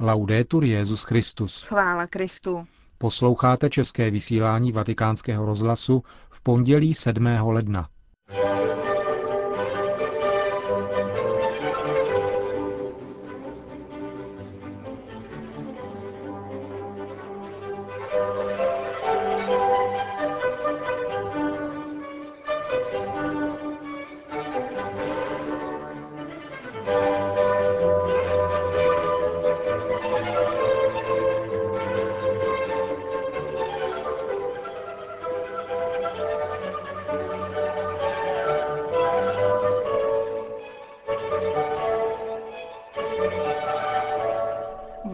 [0.00, 1.62] Laudetur Jezus Christus.
[1.62, 2.66] Chvála Kristu.
[2.98, 7.26] Posloucháte české vysílání Vatikánského rozhlasu v pondělí 7.
[7.26, 7.88] ledna.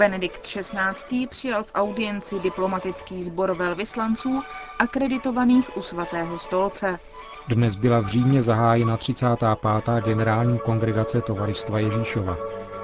[0.05, 1.27] Benedikt XVI.
[1.27, 4.43] přijal v audienci diplomatický sbor velvyslanců
[4.79, 6.99] akreditovaných u svatého stolce.
[7.49, 10.05] Dnes byla v Římě zahájena 35.
[10.05, 12.37] generální kongregace Tovaristva Ježíšova.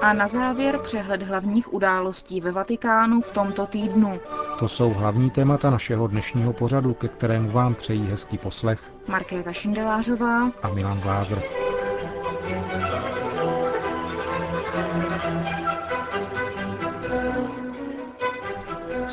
[0.03, 4.21] A na závěr přehled hlavních událostí ve Vatikánu v tomto týdnu.
[4.59, 10.51] To jsou hlavní témata našeho dnešního pořadu, ke kterému vám přejí hezký poslech Markéta Šindelářová
[10.63, 11.43] a Milan Glázer.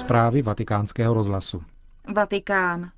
[0.08, 1.64] Zprávy vatikánského rozhlasu.
[2.16, 2.92] Vatikán.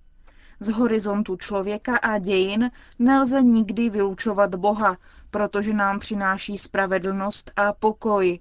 [0.60, 4.98] Z horizontu člověka a dějin nelze nikdy vylučovat Boha,
[5.32, 8.40] protože nám přináší spravedlnost a pokoj,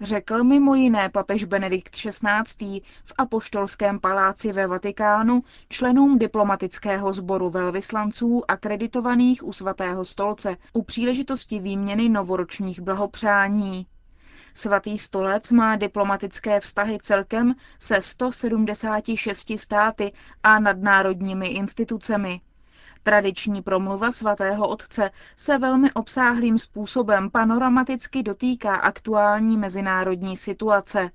[0.00, 2.80] řekl mimo jiné papež Benedikt XVI.
[3.04, 11.58] v apoštolském paláci ve Vatikánu členům diplomatického sboru velvyslanců akreditovaných u svatého stolce u příležitosti
[11.58, 13.86] výměny novoročních blahopřání.
[14.54, 20.12] Svatý stolec má diplomatické vztahy celkem se 176 státy
[20.42, 22.40] a nadnárodními institucemi.
[23.02, 31.10] Tradiční promluva svatého otce se velmi obsáhlým způsobem panoramaticky dotýká aktuální mezinárodní situace.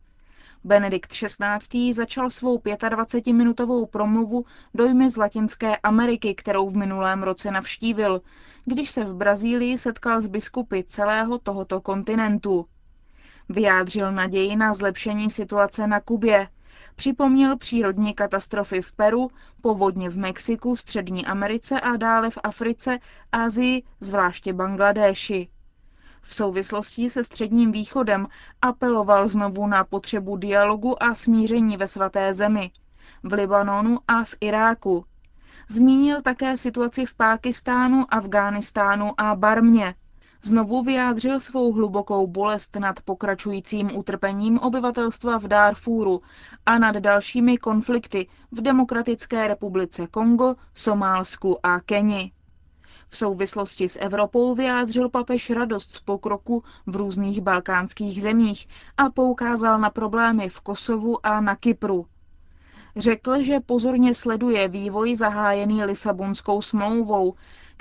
[0.64, 1.94] Benedikt XVI.
[1.94, 8.22] začal svou 25-minutovou promluvu dojmy z Latinské Ameriky, kterou v minulém roce navštívil,
[8.66, 12.66] když se v Brazílii setkal s biskupy celého tohoto kontinentu.
[13.50, 16.48] Vyjádřil naději na zlepšení situace na Kubě.
[16.96, 23.00] Připomněl přírodní katastrofy v Peru, povodně v Mexiku, Střední Americe a dále v Africe,
[23.32, 25.50] Asii, zvláště Bangladéši.
[26.22, 28.28] V souvislosti se Středním východem
[28.62, 32.72] apeloval znovu na potřebu dialogu a smíření ve svaté zemi,
[33.24, 35.06] v Libanonu a v Iráku.
[35.70, 39.96] Zmínil také situaci v Pákistánu, Afghánistánu a Barmě.
[40.42, 46.22] Znovu vyjádřil svou hlubokou bolest nad pokračujícím utrpením obyvatelstva v Darfuru
[46.66, 52.32] a nad dalšími konflikty v Demokratické republice Kongo, Somálsku a Keni.
[53.10, 58.68] V souvislosti s Evropou vyjádřil papež radost z pokroku v různých balkánských zemích
[58.98, 62.06] a poukázal na problémy v Kosovu a na Kypru.
[62.98, 67.34] Řekl, že pozorně sleduje vývoj zahájený Lisabonskou smlouvou,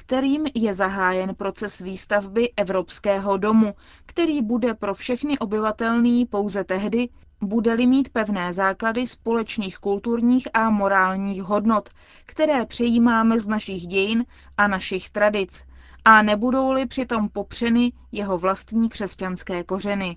[0.07, 3.75] kterým je zahájen proces výstavby Evropského domu,
[4.07, 7.09] který bude pro všechny obyvatelný pouze tehdy,
[7.41, 11.89] bude-li mít pevné základy společných kulturních a morálních hodnot,
[12.27, 14.25] které přejímáme z našich dějin
[14.59, 15.65] a našich tradic,
[16.05, 20.17] a nebudou-li přitom popřeny jeho vlastní křesťanské kořeny.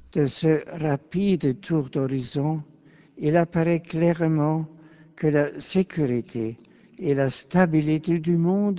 [1.68, 1.90] Tour
[3.92, 4.68] clairement
[5.16, 6.67] que la sécurité
[7.00, 8.75] et la stabilité du monde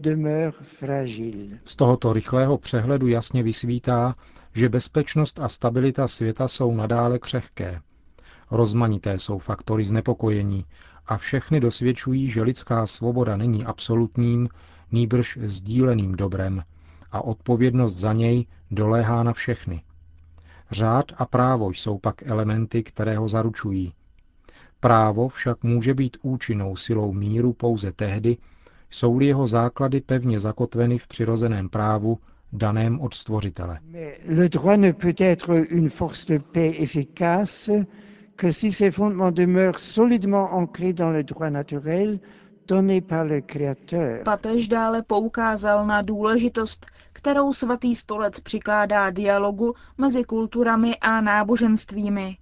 [0.00, 1.58] demeurent fragiles.
[1.64, 4.14] Z tohoto rychlého přehledu jasně vysvítá,
[4.54, 7.80] že bezpečnost a stabilita světa jsou nadále křehké.
[8.50, 10.64] Rozmanité jsou faktory znepokojení
[11.06, 14.48] a všechny dosvědčují, že lidská svoboda není absolutním,
[14.92, 16.62] nýbrž sdíleným dobrem
[17.12, 19.82] a odpovědnost za něj doléhá na všechny.
[20.70, 23.92] Řád a právo jsou pak elementy, které ho zaručují,
[24.80, 28.36] Právo však může být účinnou silou míru pouze tehdy,
[28.90, 32.18] jsou-li jeho základy pevně zakotveny v přirozeném právu
[32.52, 33.78] daném od stvořitele.
[34.28, 37.86] Le droit ne peut être une force de paix efficace
[38.36, 42.20] que si ses fondements demeurent solidement ancrés dans le droit naturel
[42.68, 44.22] donné par le Créateur.
[44.24, 52.36] Papež dále poukázal na důležitost, kterou svatý stolec přikládá dialogu mezi kulturami a náboženstvími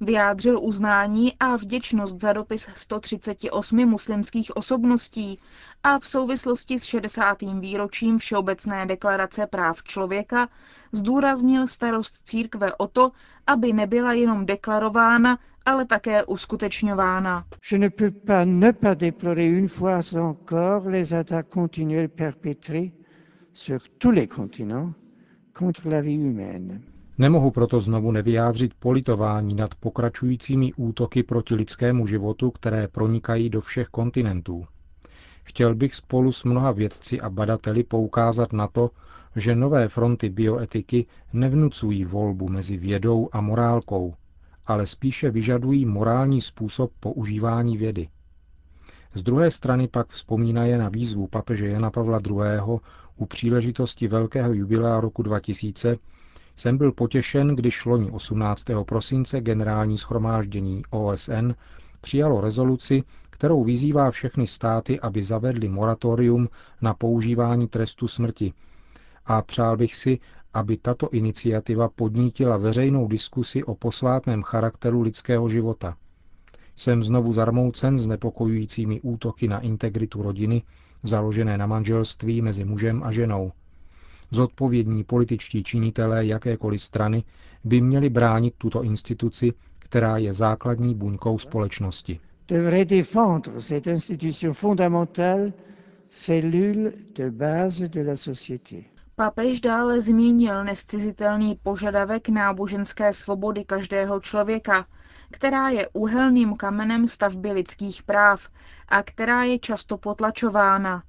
[0.00, 5.38] vyjádřil uznání a vděčnost za dopis 138 muslimských osobností
[5.82, 7.38] a v souvislosti s 60.
[7.60, 10.48] výročím Všeobecné deklarace práv člověka
[10.92, 13.12] zdůraznil starost církve o to,
[13.46, 17.44] aby nebyla jenom deklarována, ale také uskutečňována.
[17.72, 22.92] Je ne peux pas ne pas déplorer une fois encore les attaques continuelles perpétrées
[23.52, 24.92] sur tous les continents
[25.58, 26.95] contre la vie humaine.
[27.18, 33.88] Nemohu proto znovu nevyjádřit politování nad pokračujícími útoky proti lidskému životu, které pronikají do všech
[33.88, 34.66] kontinentů.
[35.44, 38.90] Chtěl bych spolu s mnoha vědci a badateli poukázat na to,
[39.36, 44.14] že nové fronty bioetiky nevnucují volbu mezi vědou a morálkou,
[44.66, 48.08] ale spíše vyžadují morální způsob používání vědy.
[49.14, 52.36] Z druhé strany pak vzpomínaje na výzvu papeže Jana Pavla II.
[53.16, 55.96] u příležitosti velkého jubilea roku 2000
[56.56, 58.64] jsem byl potěšen, když loni 18.
[58.86, 61.50] prosince generální schromáždění OSN
[62.00, 66.48] přijalo rezoluci, kterou vyzývá všechny státy, aby zavedli moratorium
[66.80, 68.52] na používání trestu smrti.
[69.26, 70.18] A přál bych si,
[70.54, 75.96] aby tato iniciativa podnítila veřejnou diskusi o posvátném charakteru lidského života.
[76.76, 80.62] Jsem znovu zarmoucen s nepokojujícími útoky na integritu rodiny,
[81.02, 83.52] založené na manželství mezi mužem a ženou–
[84.30, 87.24] Zodpovědní političtí činitelé jakékoliv strany
[87.64, 92.20] by měli bránit tuto instituci, která je základní buňkou společnosti.
[99.16, 104.86] Papež dále zmínil nescizitelný požadavek náboženské svobody každého člověka,
[105.30, 108.48] která je úhelným kamenem stavby lidských práv
[108.88, 111.02] a která je často potlačována.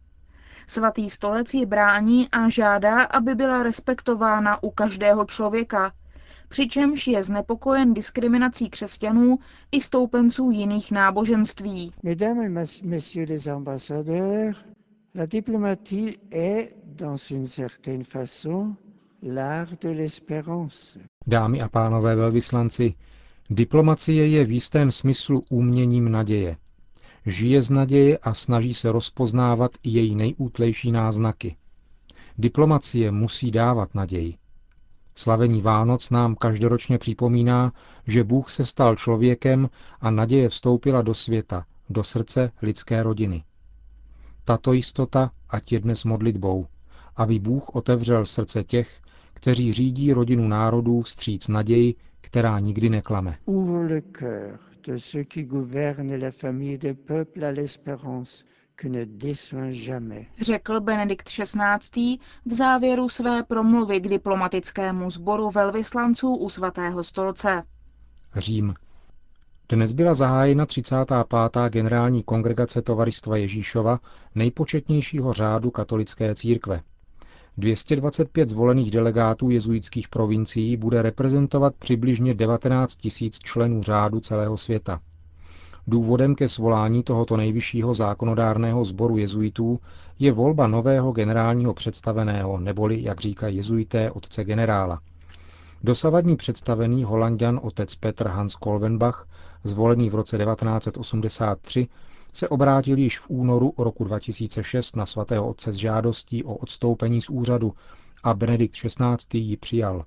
[0.70, 5.92] Svatý stolec ji brání a žádá, aby byla respektována u každého člověka,
[6.50, 9.40] přičemž je znepokojen diskriminací křesťanů
[9.72, 11.94] i stoupenců jiných náboženství.
[15.16, 18.76] La diplomatie est, dans une certaine façon,
[19.24, 21.00] l'art de l'espérance.
[21.28, 22.94] Dámy a pánové velvyslanci,
[23.50, 26.58] diplomacie je v jistém smyslu uměním naděje.
[27.30, 31.56] Žije z naděje a snaží se rozpoznávat i její nejútlejší náznaky.
[32.38, 34.36] Diplomacie musí dávat naději.
[35.16, 37.74] Slavení Vánoc nám každoročně připomíná,
[38.08, 39.70] že Bůh se stal člověkem
[40.02, 43.44] a naděje vstoupila do světa, do srdce lidské rodiny.
[44.44, 46.68] Tato jistota ať je dnes modlitbou,
[47.16, 49.02] aby Bůh otevřel srdce těch,
[49.34, 53.38] kteří řídí rodinu národů vstříc naději, která nikdy neklame
[54.88, 58.46] de ceux qui gouvernent la famille des peuples à l'espérance
[58.78, 60.28] que ne déçoit jamais.
[60.42, 62.20] Řekl Benedikt XVI.
[62.46, 67.64] v závěru své promluvy k diplomatickému sboru velvyslanců u svatého stolce.
[68.36, 68.74] Řím.
[69.70, 71.70] Dnes byla zahájena 35.
[71.70, 74.00] generální kongregace Tovaristva Ježíšova,
[74.36, 76.82] nejpočetnějšího řádu katolické církve.
[77.58, 85.00] 225 zvolených delegátů jezuitských provincií bude reprezentovat přibližně 19 tisíc členů řádu celého světa.
[85.88, 89.80] Důvodem ke svolání tohoto nejvyššího zákonodárného sboru jezuitů
[90.20, 95.00] je volba nového generálního představeného, neboli, jak říkají jezuité, otce generála.
[95.84, 99.28] Dosavadní představený holanděn otec Petr Hans Kolvenbach,
[99.64, 101.88] zvolený v roce 1983,
[102.34, 107.30] se obrátil již v únoru roku 2006 na svatého otce s žádostí o odstoupení z
[107.30, 107.74] úřadu
[108.24, 109.40] a Benedikt XVI.
[109.40, 110.06] ji přijal.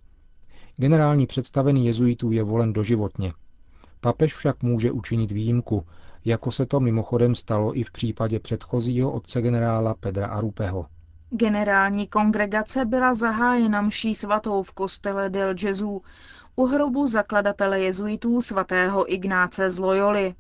[0.76, 3.32] Generální představený jezuitů je volen doživotně.
[4.00, 5.87] Papež však může učinit výjimku,
[6.25, 10.87] jako se to mimochodem stalo i v případě předchozího otce generála Pedra Arupeho.
[11.31, 16.02] Generální kongregace byla zahájena mší svatou v kostele del Gesù
[16.56, 20.34] u hrobu zakladatele jezuitů svatého Ignáce z Loyoli.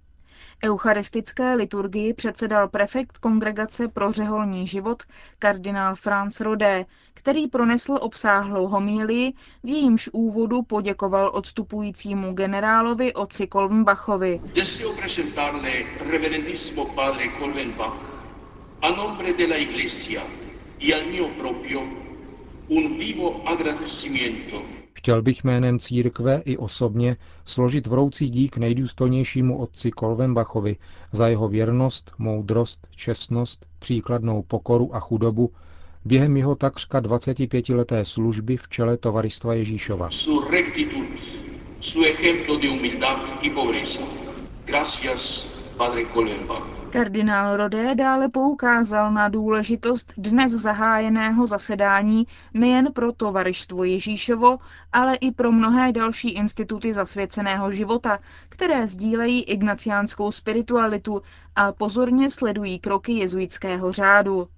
[0.64, 5.02] Eucharistické liturgii předsedal prefekt Kongregace pro řeholní život
[5.38, 9.32] kardinál Franz Rodé, který pronesl obsáhlou homílii,
[9.64, 14.40] v jejímž úvodu poděkoval odstupujícímu generálovi otci Kolbenbachovi.
[18.82, 20.22] a nombre de la Iglesia.
[20.78, 21.80] Y al mio propio
[22.68, 30.76] un vivo agradecimiento Chtěl bych jménem církve i osobně složit vroucí dík nejdůstojnějšímu otci Kolvenbachovi
[31.12, 35.52] za jeho věrnost, moudrost, čestnost, příkladnou pokoru a chudobu
[36.04, 40.10] během jeho takřka 25-leté služby v čele Tovaristva Ježíšova.
[40.10, 41.06] Su rectitud,
[41.80, 44.00] su ejemplo de humildad y pobreza.
[44.66, 46.79] Gracias, padre Kolvenbach.
[46.92, 54.58] Kardinál Rodé dále poukázal na důležitost dnes zahájeného zasedání nejen pro tovarištvo Ježíšovo,
[54.92, 58.18] ale i pro mnohé další instituty zasvěceného života,
[58.48, 61.22] které sdílejí ignaciánskou spiritualitu
[61.56, 64.48] a pozorně sledují kroky jezuitského řádu.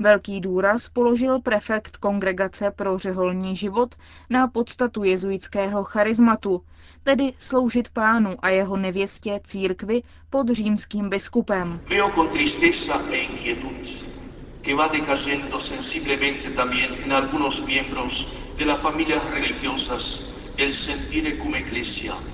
[0.00, 3.94] Velký důraz položil prefekt Kongregace pro řeholní život
[4.30, 6.62] na podstatu jezuitského charizmatu,
[7.02, 11.80] tedy sloužit pánu a jeho nevěstě církvi pod římským biskupem.
[14.62, 18.40] que va decayendo sensiblemente también en algunos miembros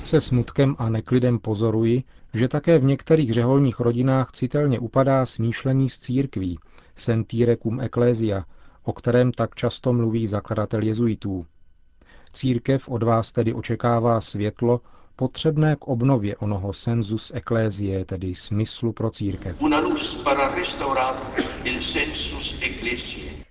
[0.03, 2.03] Se smutkem a neklidem pozoruji,
[2.35, 6.59] že také v některých řeholních rodinách citelně upadá smýšlení z církví,
[6.97, 8.45] sentire cum ecclesia,
[8.83, 11.47] o kterém tak často mluví zakladatel jezuitů.
[12.33, 14.81] Církev od vás tedy očekává světlo,
[15.17, 19.57] potřebné k obnově onoho sensus ecclesiae, tedy smyslu pro církev.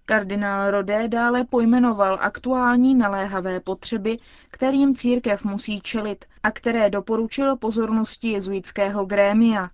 [0.05, 4.17] Kardinál Rodé dále pojmenoval aktuální naléhavé potřeby,
[4.51, 9.69] kterým církev musí čelit a které doporučil pozornosti jezuitského grémia.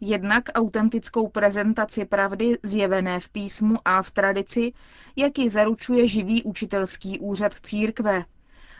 [0.00, 4.72] Jednak autentickou prezentaci pravdy zjevené v písmu a v tradici,
[5.16, 8.24] jak ji zaručuje živý učitelský úřad církve,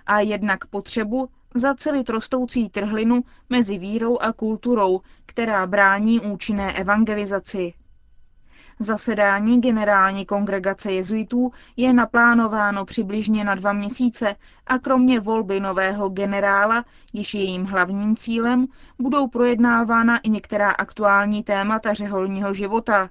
[0.07, 7.75] a jednak potřebu zacelit rostoucí trhlinu mezi vírou a kulturou, která brání účinné evangelizaci.
[8.81, 16.85] Zasedání generální kongregace jezuitů je naplánováno přibližně na dva měsíce a kromě volby nového generála,
[17.13, 18.67] již jejím hlavním cílem,
[18.99, 23.11] budou projednávána i některá aktuální témata řeholního života.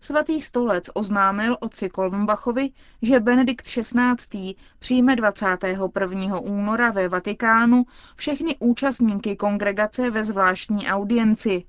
[0.00, 2.70] Svatý stolec oznámil otci Kolmbachovi,
[3.02, 4.54] že Benedikt XVI.
[4.78, 6.40] přijme 21.
[6.40, 7.84] února ve Vatikánu
[8.16, 11.64] všechny účastníky kongregace ve zvláštní audienci.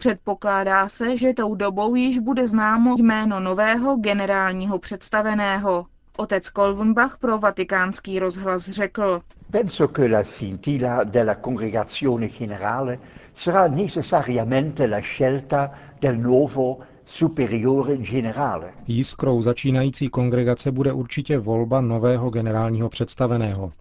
[0.00, 5.86] Předpokládá se, že tou dobou již bude známo jméno nového generálního představeného.
[6.16, 9.22] Otec Kolvenbach pro vatikánský rozhlas řekl.
[9.50, 12.98] Penso che la scintilla della congregazione generale
[13.34, 18.72] sarà necessariamente la scelta del nuovo superiore generale.
[18.86, 23.72] Jiskrou začínající kongregace bude určitě volba nového generálního představeného.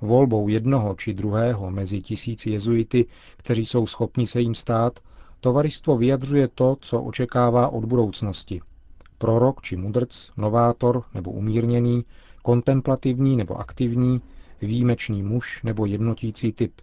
[0.00, 5.00] Volbou jednoho či druhého mezi tisíci jezuity, kteří jsou schopni se jim stát,
[5.42, 8.60] tovaristvo vyjadřuje to, co očekává od budoucnosti.
[9.18, 12.04] Prorok či mudrc, novátor nebo umírněný,
[12.42, 14.20] kontemplativní nebo aktivní,
[14.62, 16.72] výjimečný muž nebo jednotící typ–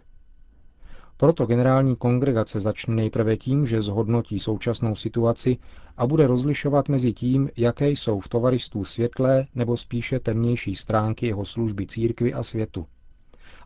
[1.20, 5.56] proto generální kongregace začne nejprve tím, že zhodnotí současnou situaci
[5.96, 11.44] a bude rozlišovat mezi tím, jaké jsou v tovaristů světlé nebo spíše temnější stránky jeho
[11.44, 12.86] služby církvy a světu.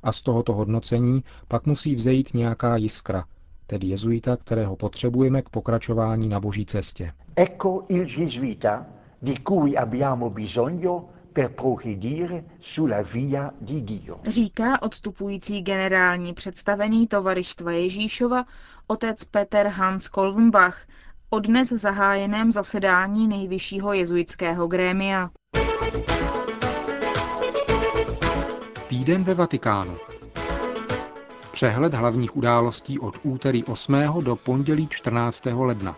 [0.02, 3.24] A z tohoto hodnocení pak musí vzejít nějaká jiskra,
[3.66, 7.12] tedy jezuita, kterého potřebujeme k pokračování na boží cestě.
[7.36, 8.86] Ecco il gesuita
[9.22, 14.20] di cui abbiamo bisogno per progredire sulla via di Dio.
[14.26, 18.44] Říká odstupující generální představený tovarištva Ježíšova
[18.86, 20.86] otec Peter Hans Kolvenbach
[21.30, 25.30] o dnes zahájeném zasedání nejvyššího jezuitského grémia.
[28.88, 29.96] Týden ve Vatikánu.
[31.54, 33.94] Přehled hlavních událostí od úterý 8.
[34.20, 35.44] do pondělí 14.
[35.52, 35.96] ledna.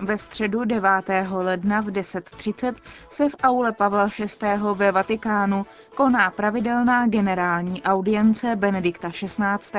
[0.00, 0.90] Ve středu 9.
[1.32, 2.74] ledna v 10.30
[3.10, 4.46] se v aule Pavla VI.
[4.74, 9.78] ve Vatikánu koná pravidelná generální audience Benedikta XVI.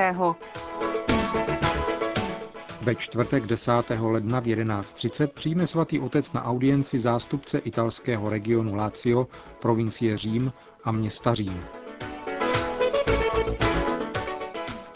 [2.82, 3.72] Ve čtvrtek 10.
[4.00, 9.28] ledna v 11.30 přijme svatý otec na audienci zástupce italského regionu Lazio,
[9.60, 11.83] provincie Řím a města Řím.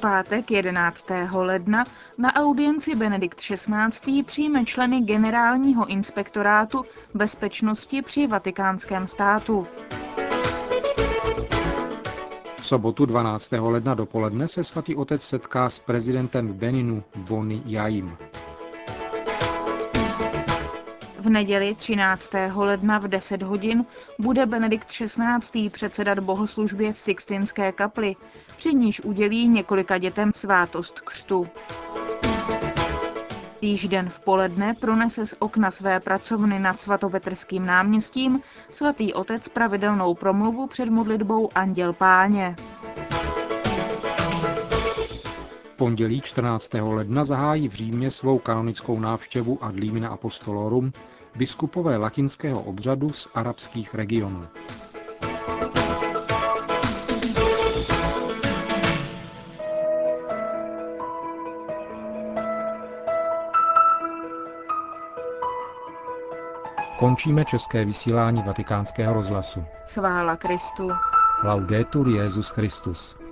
[0.02, 1.08] Pátek 11.
[1.34, 1.86] ledna
[2.18, 4.24] na audienci Benedikt XVI.
[4.24, 9.68] přijme členy Generálního inspektorátu bezpečnosti při vatikánském státu.
[12.62, 13.52] V sobotu 12.
[13.52, 18.18] ledna dopoledne se svatý otec setká s prezidentem Beninu Boni Jaim.
[21.28, 22.32] V neděli 13.
[22.56, 23.86] ledna v 10 hodin
[24.20, 25.70] bude Benedikt XVI.
[25.70, 28.16] předsedat bohoslužbě v Sixtinské kapli,
[28.58, 31.48] při níž udělí několika dětem svátost křtu.
[33.88, 40.68] den v poledne pronese z okna své pracovny nad svatovetrským náměstím svatý otec pravidelnou promluvu
[40.68, 42.56] před modlitbou Anděl Páně.
[45.76, 46.74] Pondělí 14.
[46.74, 50.92] ledna zahájí v Římě svou kanonickou návštěvu ad limina apostolorum
[51.38, 54.48] biskupové latinského obřadu z arabských regionů.
[67.00, 69.64] Končíme české vysílání vatikánského rozhlasu.
[69.94, 70.90] Chvála Kristu.
[71.44, 73.27] Laudetur Jezus Christus.